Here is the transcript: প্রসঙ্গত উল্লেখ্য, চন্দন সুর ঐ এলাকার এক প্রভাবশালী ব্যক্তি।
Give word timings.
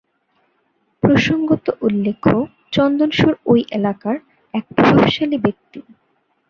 প্রসঙ্গত 1.03 1.65
উল্লেখ্য, 1.81 2.31
চন্দন 2.71 3.09
সুর 3.11 3.33
ঐ 3.45 3.53
এলাকার 3.71 4.15
এক 4.53 4.65
প্রভাবশালী 4.75 5.37
ব্যক্তি। 5.37 5.79